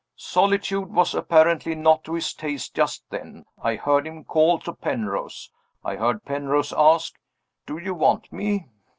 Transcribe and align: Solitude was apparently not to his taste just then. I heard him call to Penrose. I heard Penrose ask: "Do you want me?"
Solitude 0.15 0.91
was 0.91 1.13
apparently 1.13 1.75
not 1.75 2.03
to 2.05 2.15
his 2.15 2.33
taste 2.33 2.73
just 2.73 3.07
then. 3.11 3.45
I 3.61 3.75
heard 3.75 4.07
him 4.07 4.23
call 4.23 4.57
to 4.61 4.73
Penrose. 4.73 5.51
I 5.83 5.95
heard 5.95 6.25
Penrose 6.25 6.73
ask: 6.75 7.13
"Do 7.67 7.77
you 7.77 7.93
want 7.93 8.33
me?" 8.33 8.65